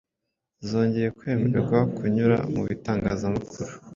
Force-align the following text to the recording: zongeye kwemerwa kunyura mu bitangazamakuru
zongeye 0.67 1.09
kwemerwa 1.17 1.79
kunyura 1.95 2.37
mu 2.53 2.61
bitangazamakuru 2.67 3.71